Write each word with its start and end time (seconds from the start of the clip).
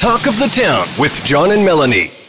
Talk 0.00 0.26
of 0.26 0.38
the 0.38 0.46
Town 0.46 0.86
with 0.98 1.22
John 1.26 1.50
and 1.50 1.62
Melanie. 1.62 2.19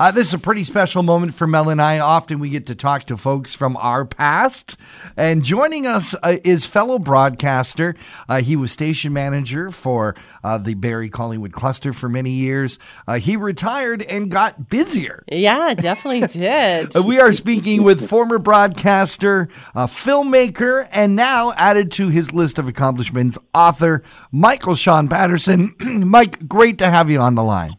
Uh, 0.00 0.10
this 0.10 0.28
is 0.28 0.32
a 0.32 0.38
pretty 0.38 0.64
special 0.64 1.02
moment 1.02 1.34
for 1.34 1.46
Mel 1.46 1.68
and 1.68 1.78
I. 1.78 1.98
Often 1.98 2.38
we 2.38 2.48
get 2.48 2.64
to 2.68 2.74
talk 2.74 3.04
to 3.04 3.18
folks 3.18 3.54
from 3.54 3.76
our 3.76 4.06
past. 4.06 4.74
And 5.14 5.44
joining 5.44 5.86
us 5.86 6.14
uh, 6.22 6.38
is 6.42 6.64
fellow 6.64 6.98
broadcaster. 6.98 7.94
Uh, 8.26 8.40
he 8.40 8.56
was 8.56 8.72
station 8.72 9.12
manager 9.12 9.70
for 9.70 10.14
uh, 10.42 10.56
the 10.56 10.72
Barrie 10.72 11.10
Collingwood 11.10 11.52
cluster 11.52 11.92
for 11.92 12.08
many 12.08 12.30
years. 12.30 12.78
Uh, 13.06 13.18
he 13.18 13.36
retired 13.36 14.00
and 14.00 14.30
got 14.30 14.70
busier. 14.70 15.22
Yeah, 15.30 15.74
definitely 15.74 16.26
did. 16.40 16.96
Uh, 16.96 17.02
we 17.02 17.20
are 17.20 17.34
speaking 17.34 17.82
with 17.82 18.08
former 18.08 18.38
broadcaster, 18.38 19.50
filmmaker, 19.74 20.88
and 20.92 21.14
now 21.14 21.52
added 21.52 21.92
to 21.92 22.08
his 22.08 22.32
list 22.32 22.58
of 22.58 22.66
accomplishments, 22.66 23.36
author 23.52 24.02
Michael 24.32 24.76
Shaun 24.76 25.08
Patterson. 25.08 25.74
Mike, 26.08 26.48
great 26.48 26.78
to 26.78 26.88
have 26.88 27.10
you 27.10 27.18
on 27.18 27.34
the 27.34 27.44
line. 27.44 27.76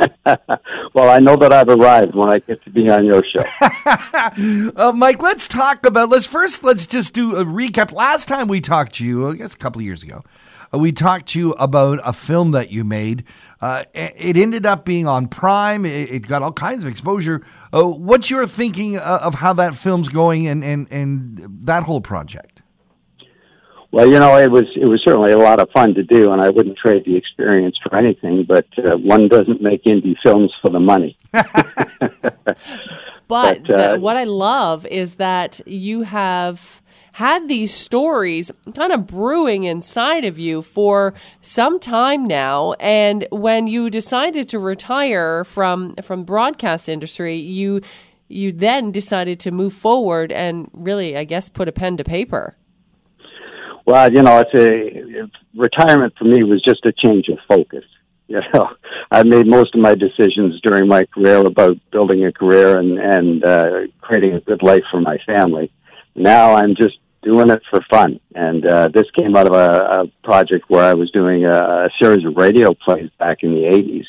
Well, 0.00 1.08
I 1.08 1.20
know 1.20 1.36
that 1.36 1.52
I've 1.52 1.68
arrived 1.68 2.14
when 2.14 2.28
I 2.28 2.38
get 2.40 2.62
to 2.64 2.70
be 2.70 2.88
on 2.90 3.04
your 3.04 3.22
show. 3.24 3.44
uh, 4.76 4.92
Mike, 4.92 5.22
let's 5.22 5.46
talk 5.46 5.86
about. 5.86 6.08
Let's 6.08 6.26
first 6.26 6.64
let's 6.64 6.86
just 6.86 7.14
do 7.14 7.36
a 7.36 7.44
recap. 7.44 7.92
Last 7.92 8.26
time 8.26 8.48
we 8.48 8.60
talked 8.60 8.94
to 8.96 9.04
you, 9.04 9.28
I 9.28 9.34
guess 9.34 9.54
a 9.54 9.58
couple 9.58 9.80
of 9.80 9.84
years 9.84 10.02
ago, 10.02 10.22
uh, 10.74 10.78
we 10.78 10.90
talked 10.92 11.28
to 11.28 11.38
you 11.38 11.52
about 11.52 12.00
a 12.04 12.12
film 12.12 12.50
that 12.52 12.70
you 12.70 12.84
made. 12.84 13.24
Uh, 13.60 13.84
it 13.94 14.36
ended 14.36 14.66
up 14.66 14.84
being 14.84 15.06
on 15.06 15.28
Prime. 15.28 15.84
It, 15.86 16.10
it 16.10 16.18
got 16.28 16.42
all 16.42 16.52
kinds 16.52 16.84
of 16.84 16.90
exposure. 16.90 17.42
Uh, 17.72 17.84
what's 17.84 18.30
your 18.30 18.46
thinking 18.46 18.98
uh, 18.98 19.20
of 19.22 19.36
how 19.36 19.52
that 19.54 19.76
film's 19.76 20.08
going 20.08 20.48
and 20.48 20.64
and 20.64 20.90
and 20.90 21.38
that 21.66 21.84
whole 21.84 22.00
project? 22.00 22.53
Well, 23.94 24.10
you 24.10 24.18
know, 24.18 24.36
it 24.38 24.50
was 24.50 24.64
it 24.74 24.86
was 24.86 25.00
certainly 25.04 25.30
a 25.30 25.38
lot 25.38 25.60
of 25.60 25.70
fun 25.70 25.94
to 25.94 26.02
do, 26.02 26.32
and 26.32 26.42
I 26.42 26.48
wouldn't 26.48 26.76
trade 26.76 27.04
the 27.06 27.16
experience 27.16 27.78
for 27.80 27.96
anything. 27.96 28.42
But 28.42 28.66
uh, 28.76 28.96
one 28.96 29.28
doesn't 29.28 29.62
make 29.62 29.84
indie 29.84 30.16
films 30.20 30.52
for 30.60 30.68
the 30.68 30.80
money. 30.80 31.16
but, 31.32 32.58
but 33.28 33.70
uh, 33.70 33.92
the, 33.92 34.00
what 34.00 34.16
I 34.16 34.24
love 34.24 34.84
is 34.86 35.14
that 35.14 35.60
you 35.64 36.02
have 36.02 36.82
had 37.12 37.46
these 37.46 37.72
stories 37.72 38.50
kind 38.74 38.92
of 38.92 39.06
brewing 39.06 39.62
inside 39.62 40.24
of 40.24 40.40
you 40.40 40.60
for 40.60 41.14
some 41.40 41.78
time 41.78 42.24
now 42.26 42.72
and 42.80 43.28
when 43.30 43.68
you 43.68 43.88
decided 43.88 44.48
to 44.48 44.58
retire 44.58 45.44
from 45.44 45.94
from 46.02 46.24
broadcast 46.24 46.88
industry 46.88 47.36
you 47.36 47.80
you 48.26 48.50
then 48.50 48.90
decided 48.90 49.38
to 49.38 49.52
move 49.52 49.72
forward 49.72 50.32
and 50.32 50.68
really 50.72 51.16
I 51.16 51.22
guess 51.22 51.48
put 51.48 51.68
a 51.68 51.72
pen 51.72 51.96
to 51.98 52.02
paper 52.02 52.56
well, 53.86 54.12
you 54.12 54.22
know, 54.22 54.40
it's 54.40 54.54
a 54.54 55.28
retirement 55.54 56.14
for 56.18 56.24
me 56.24 56.42
was 56.42 56.62
just 56.62 56.84
a 56.86 56.92
change 56.92 57.28
of 57.28 57.38
focus. 57.48 57.84
You 58.26 58.40
know, 58.54 58.70
I 59.10 59.22
made 59.22 59.46
most 59.46 59.74
of 59.74 59.82
my 59.82 59.94
decisions 59.94 60.58
during 60.62 60.88
my 60.88 61.04
career 61.04 61.40
about 61.40 61.76
building 61.92 62.24
a 62.24 62.32
career 62.32 62.78
and 62.78 62.98
and 62.98 63.44
uh, 63.44 63.70
creating 64.00 64.32
a 64.32 64.40
good 64.40 64.62
life 64.62 64.82
for 64.90 64.98
my 64.98 65.18
family. 65.26 65.70
Now 66.14 66.54
I'm 66.54 66.74
just 66.74 66.96
doing 67.22 67.50
it 67.50 67.60
for 67.68 67.80
fun, 67.90 68.20
and 68.34 68.64
uh, 68.64 68.88
this 68.88 69.04
came 69.18 69.36
out 69.36 69.46
of 69.46 69.52
a, 69.52 70.00
a 70.00 70.06
project 70.26 70.64
where 70.68 70.84
I 70.84 70.94
was 70.94 71.10
doing 71.10 71.44
a, 71.44 71.52
a 71.52 71.90
series 72.00 72.24
of 72.24 72.34
radio 72.36 72.72
plays 72.72 73.10
back 73.18 73.42
in 73.42 73.50
the 73.50 73.64
'80s, 73.64 74.06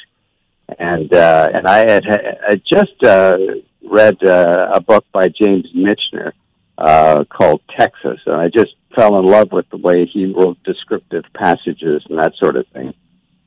and 0.79 1.13
uh, 1.13 1.49
and 1.53 1.67
I 1.67 1.79
had, 1.79 2.05
had 2.47 2.61
just 2.65 3.03
uh, 3.03 3.37
read 3.83 4.23
uh, 4.23 4.71
a 4.75 4.79
book 4.79 5.05
by 5.11 5.27
James 5.27 5.67
Michener 5.75 6.31
uh, 6.77 7.25
called 7.25 7.61
Texas, 7.77 8.21
and 8.25 8.35
I 8.35 8.47
just 8.47 8.75
fell 8.95 9.17
in 9.19 9.25
love 9.25 9.51
with 9.51 9.69
the 9.69 9.77
way 9.77 10.05
he 10.05 10.25
wrote 10.25 10.57
descriptive 10.63 11.23
passages 11.33 12.03
and 12.09 12.19
that 12.19 12.33
sort 12.39 12.55
of 12.55 12.67
thing. 12.67 12.93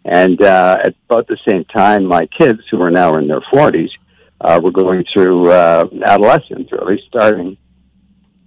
And 0.05 0.41
uh, 0.41 0.79
at 0.85 0.95
about 1.09 1.27
the 1.27 1.39
same 1.49 1.65
time, 1.65 2.07
my 2.07 2.27
kids, 2.39 2.61
who 2.71 2.81
are 2.83 2.91
now 2.91 3.15
in 3.15 3.29
their 3.29 3.43
40s, 3.53 3.91
uh, 4.41 4.61
were 4.63 4.71
going 4.71 5.05
through 5.13 5.51
uh, 5.51 5.85
adolescence, 6.05 6.69
least 6.87 7.05
starting. 7.09 7.57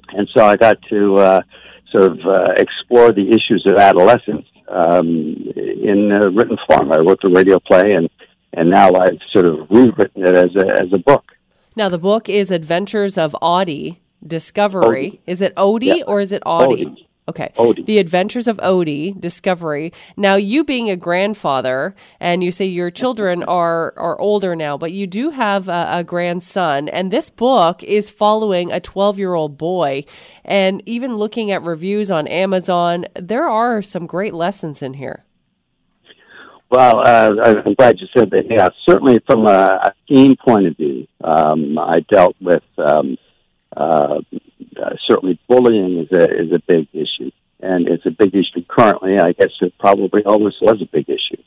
And 0.09 0.28
so 0.35 0.45
I 0.45 0.56
got 0.56 0.81
to 0.89 1.17
uh, 1.17 1.41
sort 1.91 2.12
of 2.12 2.19
uh, 2.25 2.53
explore 2.57 3.12
the 3.12 3.29
issues 3.29 3.63
of 3.68 3.75
adolescence 3.75 4.45
um, 4.68 5.07
in 5.56 6.09
written 6.33 6.57
form. 6.68 6.91
I 6.91 6.97
wrote 6.97 7.19
the 7.22 7.29
radio 7.29 7.59
play, 7.59 7.91
and 7.91 8.09
and 8.53 8.69
now 8.69 8.94
I've 8.94 9.19
sort 9.31 9.45
of 9.45 9.69
rewritten 9.69 10.25
it 10.25 10.35
as 10.35 10.56
a 10.56 10.81
as 10.81 10.88
a 10.94 11.00
book. 11.00 11.23
Now 11.75 11.89
the 11.89 11.97
book 11.97 12.28
is 12.28 12.51
Adventures 12.51 13.18
of 13.18 13.35
Audie, 13.41 14.00
Discovery. 14.25 15.11
Odie. 15.11 15.19
Is 15.27 15.41
it 15.41 15.55
Odie 15.55 15.97
yeah. 15.97 16.03
or 16.07 16.19
is 16.19 16.31
it 16.31 16.43
Audie? 16.45 16.85
Odie. 16.85 17.07
Okay. 17.31 17.51
Odie. 17.55 17.85
The 17.85 17.99
Adventures 17.99 18.47
of 18.47 18.57
Odie, 18.57 19.19
Discovery. 19.19 19.93
Now, 20.17 20.35
you 20.35 20.63
being 20.63 20.89
a 20.89 20.97
grandfather, 20.97 21.95
and 22.19 22.43
you 22.43 22.51
say 22.51 22.65
your 22.65 22.91
children 22.91 23.43
are, 23.43 23.93
are 23.95 24.19
older 24.19 24.55
now, 24.55 24.77
but 24.77 24.91
you 24.91 25.07
do 25.07 25.29
have 25.29 25.69
a, 25.69 25.87
a 25.91 26.03
grandson, 26.03 26.89
and 26.89 27.09
this 27.09 27.29
book 27.29 27.83
is 27.83 28.09
following 28.09 28.71
a 28.71 28.79
12 28.79 29.19
year 29.19 29.33
old 29.33 29.57
boy. 29.57 30.03
And 30.43 30.81
even 30.85 31.15
looking 31.15 31.51
at 31.51 31.61
reviews 31.61 32.09
on 32.09 32.27
Amazon, 32.27 33.05
there 33.15 33.47
are 33.47 33.81
some 33.81 34.07
great 34.07 34.33
lessons 34.33 34.81
in 34.81 34.95
here. 34.95 35.23
Well, 36.69 36.99
uh, 37.05 37.31
I'm 37.43 37.73
glad 37.75 37.99
you 37.99 38.07
said 38.17 38.31
that. 38.31 38.43
Yeah, 38.49 38.69
certainly 38.88 39.19
from 39.27 39.45
a, 39.45 39.79
a 39.83 39.93
theme 40.07 40.35
point 40.45 40.67
of 40.67 40.77
view, 40.77 41.05
um, 41.23 41.77
I 41.77 41.99
dealt 42.09 42.35
with. 42.41 42.63
Um, 42.77 43.17
uh, 43.75 44.19
uh, 44.81 44.95
certainly 45.07 45.39
bullying 45.47 45.99
is 45.99 46.11
a 46.11 46.23
is 46.23 46.51
a 46.51 46.59
big 46.67 46.87
issue, 46.93 47.31
and 47.59 47.87
it's 47.87 48.05
a 48.05 48.11
big 48.11 48.33
issue 48.35 48.63
currently. 48.67 49.19
I 49.19 49.31
guess 49.31 49.51
it 49.61 49.73
probably 49.79 50.23
always 50.23 50.55
was 50.61 50.81
a 50.81 50.85
big 50.85 51.09
issue. 51.09 51.41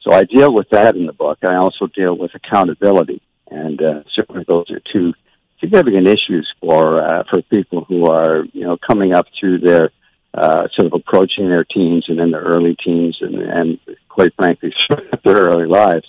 So 0.00 0.12
I 0.12 0.24
deal 0.24 0.52
with 0.52 0.68
that 0.70 0.96
in 0.96 1.06
the 1.06 1.12
book. 1.12 1.38
I 1.42 1.56
also 1.56 1.86
deal 1.86 2.16
with 2.16 2.32
accountability, 2.34 3.22
and 3.50 3.80
uh, 3.80 4.02
certainly 4.14 4.44
those 4.48 4.70
are 4.70 4.80
two 4.92 5.14
significant 5.60 6.08
issues 6.08 6.52
for 6.60 7.02
uh, 7.02 7.24
for 7.30 7.42
people 7.42 7.84
who 7.84 8.06
are 8.06 8.44
you 8.52 8.64
know 8.64 8.76
coming 8.76 9.14
up 9.14 9.26
through 9.38 9.58
their 9.58 9.90
uh, 10.34 10.66
sort 10.74 10.86
of 10.86 10.92
approaching 10.94 11.50
their 11.50 11.64
teens 11.64 12.06
and 12.08 12.18
in 12.18 12.30
their 12.30 12.42
early 12.42 12.76
teens, 12.84 13.18
and, 13.20 13.34
and 13.36 13.78
quite 14.08 14.34
frankly, 14.34 14.74
their 15.24 15.36
early 15.36 15.66
lives. 15.66 16.06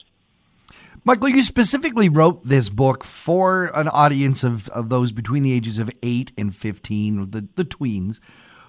Michael, 1.06 1.30
you 1.30 1.44
specifically 1.44 2.08
wrote 2.08 2.46
this 2.48 2.70
book 2.70 3.04
for 3.04 3.66
an 3.74 3.90
audience 3.90 4.44
of, 4.44 4.70
of 4.70 4.88
those 4.88 5.12
between 5.12 5.44
the 5.44 5.52
ages 5.52 5.78
of 5.78 5.92
8 6.02 6.32
and 6.38 6.56
15, 6.56 7.32
the, 7.32 7.48
the 7.56 7.66
tweens. 7.66 8.22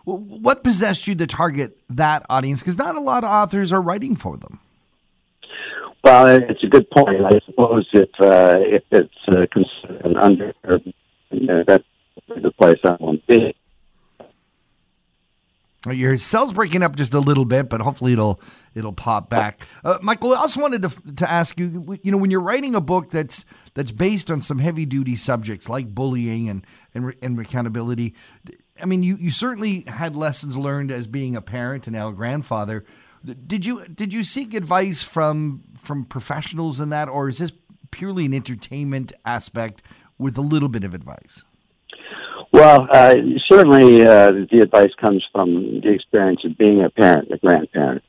What 0.05 0.65
possessed 0.65 1.07
you 1.07 1.15
to 1.15 1.27
target 1.27 1.79
that 1.89 2.27
audience? 2.29 2.61
Because 2.61 2.77
not 2.77 2.97
a 2.97 3.01
lot 3.01 3.25
of 3.25 3.31
authors 3.31 3.73
are 3.73 3.81
writing 3.81 4.17
for 4.17 4.37
them. 4.37 4.59
Well, 6.03 6.27
it's 6.27 6.63
a 6.63 6.67
good 6.67 6.91
point. 6.91 7.25
I 7.25 7.41
suppose 7.47 7.89
if 7.95 8.11
uh, 8.21 8.57
if 8.59 8.83
it's 8.91 9.15
uh, 9.27 9.47
an 10.05 10.19
under, 10.19 10.53
you 11.31 11.47
know, 11.47 11.65
that's 11.67 11.85
the 12.29 12.51
place 12.51 12.77
I 12.85 12.97
want 13.01 13.27
to 13.27 13.39
be. 13.39 13.57
Your 15.87 16.17
cell's 16.17 16.53
breaking 16.53 16.83
up 16.83 16.97
just 16.97 17.13
a 17.13 17.21
little 17.21 17.45
bit, 17.45 17.69
but 17.69 17.81
hopefully 17.81 18.15
it'll 18.15 18.41
it'll 18.75 18.93
pop 18.93 19.29
back. 19.29 19.67
Uh, 19.85 19.99
Michael, 20.01 20.33
I 20.33 20.39
also 20.39 20.61
wanted 20.61 20.83
to 20.83 21.15
to 21.17 21.31
ask 21.31 21.59
you, 21.59 21.99
you 22.03 22.11
know, 22.11 22.19
when 22.19 22.31
you're 22.31 22.41
writing 22.41 22.75
a 22.75 22.81
book 22.81 23.11
that's 23.11 23.45
that's 23.75 23.91
based 23.91 24.31
on 24.31 24.41
some 24.41 24.59
heavy 24.59 24.87
duty 24.87 25.17
subjects 25.17 25.69
like 25.69 25.95
bullying 25.95 26.49
and 26.49 26.67
and, 26.95 27.15
and 27.21 27.39
accountability, 27.39 28.15
I 28.81 28.87
mean, 28.87 29.03
you, 29.03 29.17
you 29.17 29.31
certainly 29.31 29.85
had 29.87 30.17
lessons 30.17 30.57
learned 30.57 30.91
as 30.91 31.07
being 31.07 31.37
a 31.37 31.43
parent 31.43 31.87
and 31.87 31.95
now 31.95 32.09
a 32.09 32.13
grandfather. 32.13 32.85
Did 33.25 33.65
you 33.65 33.85
did 33.87 34.13
you 34.13 34.23
seek 34.23 34.55
advice 34.55 35.03
from 35.03 35.63
from 35.81 36.05
professionals 36.05 36.81
in 36.81 36.91
that, 36.91 37.09
or 37.09 37.29
is 37.29 37.39
this 37.39 37.53
purely 37.91 38.27
an 38.27 38.35
entertainment 38.35 39.13
aspect 39.25 39.83
with 40.19 40.37
a 40.37 40.43
little 40.43 40.69
bit 40.69 40.85
of 40.85 40.95
advice? 40.95 41.45
Well, 42.65 42.89
uh, 42.91 43.15
certainly 43.47 44.07
uh, 44.07 44.33
the 44.51 44.61
advice 44.63 44.93
comes 44.99 45.23
from 45.31 45.83
the 45.83 45.93
experience 45.93 46.41
of 46.47 46.57
being 46.57 46.83
a 46.83 46.89
parent, 46.89 47.31
a 47.31 47.37
grandparent. 47.37 48.03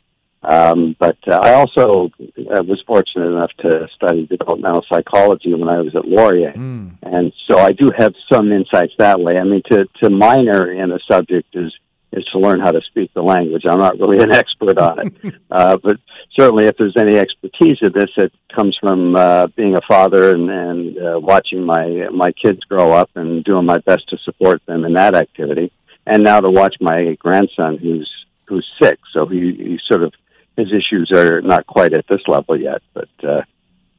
Um, 0.44 0.96
but 0.98 1.18
uh, 1.28 1.42
I 1.44 1.56
also 1.56 2.10
uh, 2.16 2.64
was 2.64 2.82
fortunate 2.88 3.26
enough 3.26 3.52
to 3.60 3.90
study 3.96 4.26
developmental 4.28 4.86
psychology 4.90 5.54
when 5.54 5.68
I 5.68 5.82
was 5.82 5.94
at 5.94 6.08
Laurier, 6.08 6.54
mm. 6.54 6.96
and 7.02 7.34
so 7.50 7.58
I 7.58 7.74
do 7.74 7.92
have 7.98 8.14
some 8.32 8.54
insights 8.54 8.94
that 8.98 9.20
way. 9.20 9.38
I 9.38 9.44
mean, 9.44 9.62
to 9.72 9.88
to 10.04 10.10
minor 10.10 10.72
in 10.72 10.92
a 10.92 11.00
subject 11.12 11.54
is 11.54 11.74
is 12.14 12.24
to 12.32 12.40
learn 12.40 12.62
how 12.62 12.72
to 12.72 12.82
speak 12.88 13.12
the 13.14 13.24
language. 13.24 13.64
I'm 13.68 13.80
not 13.80 14.00
really 14.00 14.20
an 14.24 14.32
expert 14.42 14.78
on 14.78 15.00
it, 15.00 15.36
uh, 15.52 15.78
but 15.84 15.98
certainly 16.38 16.66
if 16.66 16.78
there's 16.78 16.98
any 16.98 17.18
expertise 17.18 17.78
of 17.82 17.94
this, 17.94 18.10
it 18.18 18.34
comes 18.54 18.78
from 18.80 19.16
uh, 19.16 19.48
being 19.48 19.76
a 19.76 19.82
father 19.88 20.32
and, 20.32 20.50
and 20.50 20.98
uh, 20.98 21.20
watching 21.20 21.64
my 21.64 22.08
my 22.12 22.32
kids 22.32 22.60
grow 22.62 22.92
up 22.92 23.10
and 23.16 23.44
doing 23.44 23.66
my 23.66 23.78
best 23.80 24.08
to 24.10 24.18
support 24.20 24.62
them 24.66 24.86
in 24.86 24.94
that 24.94 25.16
activity. 25.16 25.72
And 26.06 26.24
now 26.24 26.40
to 26.42 26.52
watch 26.52 26.76
my 26.80 27.16
grandson, 27.20 27.78
who's 27.78 28.10
who's 28.48 28.68
sick, 28.82 29.00
so 29.12 29.26
he, 29.26 29.54
he 29.54 29.80
sort 29.90 30.04
of 30.04 30.14
his 30.56 30.68
issues 30.72 31.12
are 31.12 31.42
not 31.42 31.66
quite 31.66 31.94
at 31.94 32.06
this 32.08 32.22
level 32.28 32.60
yet, 32.60 32.82
but. 32.94 33.10
Uh, 33.24 33.42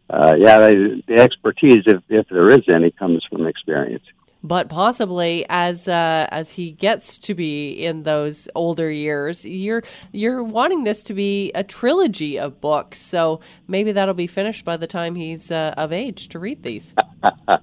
uh, 0.09 0.35
yeah, 0.39 0.59
the, 0.59 1.03
the 1.09 1.15
expertise, 1.15 1.83
if, 1.85 2.01
if 2.09 2.29
there 2.29 2.49
is 2.51 2.63
any, 2.73 2.93
comes 2.93 3.27
from 3.29 3.45
experience. 3.45 4.05
But 4.47 4.69
possibly 4.69 5.45
as 5.49 5.89
uh, 5.89 6.27
as 6.31 6.53
he 6.53 6.71
gets 6.71 7.19
to 7.19 7.35
be 7.35 7.73
in 7.73 8.05
those 8.05 8.49
older 8.55 8.91
years, 8.91 9.45
you're 9.45 9.83
you're 10.13 10.43
wanting 10.43 10.85
this 10.85 11.03
to 11.05 11.15
be 11.15 11.51
a 11.55 11.65
trilogy 11.65 12.39
of 12.39 12.61
books. 12.61 12.99
So 12.99 13.41
maybe 13.67 13.93
that'll 13.93 14.15
be 14.15 14.27
finished 14.29 14.65
by 14.65 14.77
the 14.77 14.87
time 14.87 15.15
he's 15.15 15.51
uh, 15.51 15.75
of 15.77 15.93
age 15.93 16.29
to 16.29 16.39
read 16.39 16.63
these. 16.63 16.95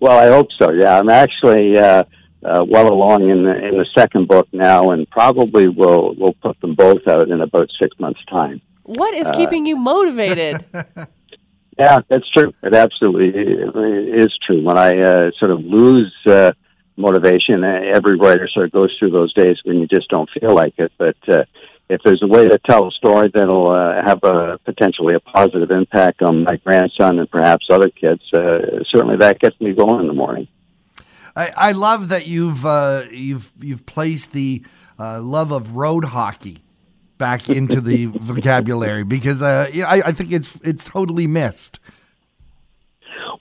well, 0.00 0.18
I 0.18 0.26
hope 0.26 0.48
so. 0.60 0.72
Yeah, 0.72 0.98
I'm 0.98 1.08
actually. 1.08 1.78
Uh, 1.78 2.04
uh, 2.44 2.64
well 2.68 2.92
along 2.92 3.30
in 3.30 3.44
the 3.44 3.54
in 3.54 3.78
the 3.78 3.86
second 3.96 4.26
book 4.26 4.48
now, 4.50 4.90
and 4.90 5.08
probably 5.10 5.68
will 5.68 6.12
will 6.16 6.34
put 6.42 6.60
them 6.60 6.74
both 6.74 7.06
out 7.06 7.30
in 7.30 7.40
about 7.40 7.70
six 7.80 7.96
months' 8.00 8.18
time. 8.28 8.60
What 8.82 9.14
is 9.14 9.28
uh, 9.28 9.32
keeping 9.32 9.64
you 9.64 9.76
motivated? 9.76 10.64
yeah, 11.78 12.00
that's 12.08 12.28
true. 12.30 12.52
It 12.62 12.74
absolutely 12.74 13.28
is 13.30 14.36
true. 14.46 14.62
When 14.62 14.78
I 14.78 14.96
uh, 14.98 15.30
sort 15.38 15.50
of 15.50 15.60
lose 15.60 16.12
uh, 16.26 16.52
motivation, 16.96 17.64
uh, 17.64 17.80
every 17.94 18.16
writer 18.16 18.48
sort 18.52 18.66
of 18.66 18.72
goes 18.72 18.94
through 18.98 19.10
those 19.10 19.32
days 19.32 19.56
when 19.64 19.78
you 19.78 19.86
just 19.86 20.08
don't 20.08 20.28
feel 20.38 20.54
like 20.54 20.74
it. 20.78 20.92
But 20.98 21.16
uh, 21.28 21.44
if 21.88 22.00
there's 22.04 22.22
a 22.22 22.26
way 22.26 22.48
to 22.48 22.58
tell 22.58 22.88
a 22.88 22.90
story 22.92 23.30
that'll 23.32 23.70
uh, 23.70 24.02
have 24.04 24.22
a 24.22 24.58
potentially 24.64 25.14
a 25.14 25.20
positive 25.20 25.70
impact 25.70 26.22
on 26.22 26.44
my 26.44 26.56
grandson 26.56 27.18
and 27.18 27.30
perhaps 27.30 27.66
other 27.70 27.88
kids, 27.88 28.22
uh, 28.34 28.82
certainly 28.90 29.16
that 29.16 29.38
gets 29.40 29.58
me 29.60 29.72
going 29.72 30.00
in 30.00 30.06
the 30.06 30.14
morning. 30.14 30.48
I, 31.34 31.52
I 31.56 31.72
love 31.72 32.10
that 32.10 32.26
you've 32.26 32.66
uh, 32.66 33.04
you've 33.10 33.50
you've 33.60 33.86
placed 33.86 34.32
the 34.32 34.62
uh, 34.98 35.20
love 35.20 35.52
of 35.52 35.76
road 35.76 36.04
hockey 36.04 36.62
back 37.22 37.48
into 37.48 37.80
the 37.80 38.06
vocabulary 38.06 39.04
because 39.04 39.42
uh, 39.42 39.70
I, 39.86 40.02
I 40.06 40.12
think 40.12 40.32
it's 40.32 40.58
it's 40.64 40.82
totally 40.82 41.28
missed. 41.28 41.78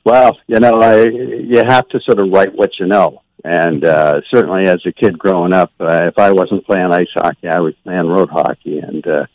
Well, 0.03 0.37
you 0.45 0.59
know, 0.59 0.73
I, 0.73 1.05
you 1.05 1.63
have 1.65 1.87
to 1.89 1.99
sort 2.01 2.19
of 2.19 2.29
write 2.31 2.53
what 2.53 2.69
you 2.79 2.85
know. 2.85 3.23
And 3.43 3.83
uh, 3.83 4.21
certainly, 4.31 4.67
as 4.67 4.81
a 4.85 4.91
kid 4.91 5.17
growing 5.17 5.51
up, 5.51 5.71
uh, 5.79 6.03
if 6.03 6.19
I 6.19 6.31
wasn't 6.31 6.63
playing 6.67 6.93
ice 6.93 7.07
hockey, 7.15 7.47
I 7.47 7.59
was 7.59 7.73
playing 7.83 8.05
road 8.05 8.29
hockey, 8.29 8.77
and 8.77 9.03
uh, 9.07 9.25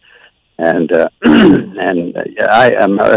and 0.58 0.93
uh, 0.93 1.08
and 1.22 2.16
uh, 2.16 2.22
I, 2.48 2.66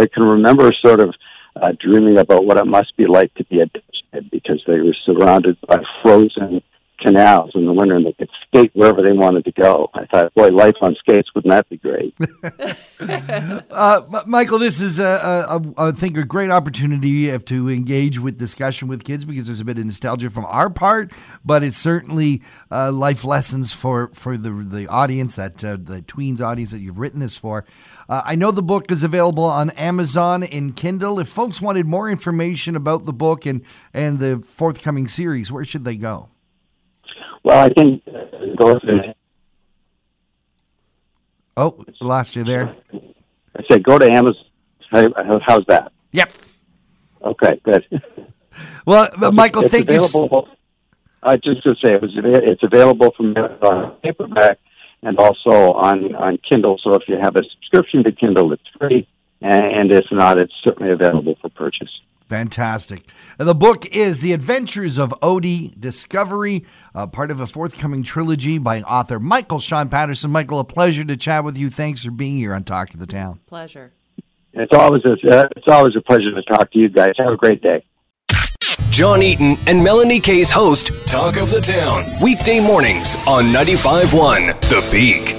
I 0.02 0.06
can 0.08 0.24
remember 0.24 0.72
sort 0.84 1.00
of 1.00 1.14
uh, 1.56 1.74
dreaming 1.80 2.18
about 2.18 2.44
what 2.44 2.58
it 2.58 2.66
must 2.66 2.98
be 2.98 3.06
like 3.06 3.32
to 3.36 3.44
be 3.46 3.60
a 3.62 3.68
kid 3.68 4.32
because 4.32 4.64
they 4.66 4.80
were 4.80 4.96
surrounded 5.06 5.58
by 5.68 5.78
frozen 6.02 6.64
canals 7.00 7.52
in 7.54 7.66
the 7.66 7.74
winter 7.74 7.96
and 7.96 8.06
they 8.08 8.14
could 8.14 8.29
skate 8.50 8.72
wherever 8.74 9.02
they 9.02 9.14
wanted 9.14 9.46
to 9.46 9.52
go. 9.52 9.90
I 9.94 10.06
thought, 10.06 10.34
boy, 10.34 10.48
life 10.48 10.76
on 10.82 10.96
skates 10.96 11.30
wouldn't 11.34 11.52
that 11.52 11.70
be 11.70 11.78
great? 11.78 12.16
uh, 13.72 14.24
Michael, 14.26 14.60
this 14.60 14.82
is, 14.82 15.00
a, 15.00 15.04
a, 15.04 15.58
a, 15.58 15.90
I 15.90 15.92
think, 15.92 16.18
a 16.18 16.26
great 16.26 16.50
opportunity 16.50 17.38
to 17.38 17.70
engage 17.70 18.20
with 18.20 18.38
discussion 18.38 18.88
with 18.88 19.04
kids 19.04 19.26
because 19.26 19.46
there's 19.46 19.60
a 19.60 19.66
bit 19.66 19.78
of 19.78 19.86
nostalgia 19.86 20.30
from 20.30 20.46
our 20.46 20.70
part, 20.70 21.12
but 21.46 21.64
it's 21.64 21.78
certainly 21.78 22.42
uh, 22.72 22.92
life 22.92 23.24
lessons 23.24 23.72
for, 23.72 24.10
for 24.14 24.38
the 24.38 24.50
the 24.50 24.88
audience, 24.88 25.36
that 25.36 25.64
uh, 25.64 25.78
the 25.80 26.02
tweens 26.02 26.42
audience 26.42 26.72
that 26.72 26.80
you've 26.80 27.00
written 27.00 27.20
this 27.20 27.38
for. 27.38 27.66
Uh, 28.08 28.22
I 28.26 28.36
know 28.36 28.52
the 28.52 28.64
book 28.64 28.92
is 28.92 29.04
available 29.04 29.44
on 29.44 29.70
Amazon 29.72 30.44
in 30.44 30.74
Kindle. 30.74 31.20
If 31.20 31.30
folks 31.30 31.62
wanted 31.62 31.86
more 31.86 32.10
information 32.10 32.76
about 32.76 33.06
the 33.06 33.14
book 33.14 33.46
and, 33.46 33.64
and 33.94 34.20
the 34.20 34.40
forthcoming 34.40 35.08
series, 35.08 35.52
where 35.52 35.66
should 35.66 35.86
they 35.86 35.96
go? 35.96 36.30
Well, 37.44 37.60
I 37.60 37.70
think 37.70 38.04
uh, 38.08 38.56
go 38.56 38.80
to. 38.80 39.16
Oh, 41.58 41.86
lost 42.02 42.36
you 42.36 42.44
there. 42.44 42.76
I 43.56 43.64
said 43.70 43.84
go 43.84 43.98
to 43.98 44.10
Amazon. 44.10 44.44
how's 45.46 45.66
that? 45.68 45.92
Yep. 46.14 46.32
Okay, 47.24 47.62
good. 47.64 47.86
Well, 48.86 49.10
Michael, 49.32 49.64
it's 49.64 49.72
thank 49.72 49.90
available, 49.90 50.48
you. 50.48 50.54
I 51.24 51.38
just 51.38 51.64
to 51.64 51.76
say 51.76 51.94
it 51.94 52.02
was 52.02 52.12
it's 52.16 52.64
available 52.64 53.12
from 53.12 53.36
uh, 53.38 53.90
paperback 54.04 54.60
and 55.02 55.18
also 55.18 55.74
on 55.74 56.16
on 56.16 56.38
Kindle. 56.38 56.78
So 56.84 56.94
if 56.96 57.04
you 57.08 57.18
have 57.18 57.36
a 57.36 57.44
subscription 57.44 58.04
to 58.04 58.12
Kindle, 58.12 58.52
it's 58.52 58.68
free, 58.78 59.08
and 59.42 59.92
if 59.92 60.06
not, 60.12 60.38
it's 60.40 60.54
certainly 60.64 60.92
available 60.92 61.38
for 61.42 61.50
purchase. 61.50 62.02
Fantastic. 62.30 63.10
The 63.40 63.56
book 63.56 63.88
is 63.88 64.22
The 64.22 64.34
Adventures 64.34 65.00
of 65.00 65.14
Odie 65.22 65.74
Discovery, 65.80 66.64
uh, 66.94 67.08
part 67.08 67.32
of 67.32 67.40
a 67.40 67.48
forthcoming 67.48 68.04
trilogy 68.04 68.60
by 68.60 68.82
author 68.84 69.20
Michael 69.20 69.60
Shaun 69.60 69.90
Patterson. 69.90 70.30
Michael, 70.30 70.60
a 70.60 70.64
pleasure 70.64 71.04
to 71.04 71.18
chat 71.18 71.44
with 71.44 71.58
you. 71.58 71.72
Thanks 71.72 72.06
for 72.06 72.12
being 72.12 72.38
here 72.38 72.54
on 72.54 72.64
Talk 72.64 72.94
of 72.94 73.00
the 73.00 73.08
Town. 73.08 73.40
Pleasure. 73.48 73.94
It's 74.54 74.74
always 74.74 75.02
a, 75.06 75.14
uh, 75.14 75.50
it's 75.56 75.68
always 75.68 75.96
a 75.96 76.02
pleasure 76.02 76.32
to 76.34 76.42
talk 76.44 76.72
to 76.72 76.80
you 76.80 76.90
guys. 76.90 77.12
Have 77.18 77.34
a 77.34 77.38
great 77.38 77.62
day. 77.64 77.84
John 78.92 79.24
Eaton 79.24 79.56
and 79.66 79.84
Melanie 79.84 80.20
Kay's 80.20 80.52
host, 80.52 81.08
Talk 81.08 81.38
of 81.38 81.50
the 81.50 81.62
Town, 81.62 82.04
weekday 82.22 82.60
mornings 82.60 83.16
on 83.28 83.46
95.1 83.46 84.60
The 84.62 84.88
Peak. 84.92 85.39